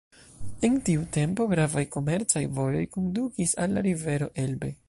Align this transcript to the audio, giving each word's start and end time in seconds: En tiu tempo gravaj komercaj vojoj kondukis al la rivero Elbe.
En 0.69 0.79
tiu 0.87 1.03
tempo 1.17 1.47
gravaj 1.51 1.85
komercaj 1.97 2.43
vojoj 2.57 2.83
kondukis 2.97 3.57
al 3.67 3.79
la 3.79 3.89
rivero 3.91 4.35
Elbe. 4.47 4.77